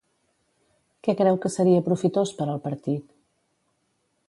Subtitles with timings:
[1.07, 3.15] Què creu que seria profitós per al partit?